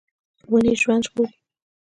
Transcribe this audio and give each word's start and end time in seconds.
ونې 0.51 0.73
ژوند 0.81 1.03
ژغوري. 1.05 1.29